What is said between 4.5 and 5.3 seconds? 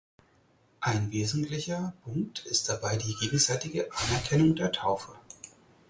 der Taufe.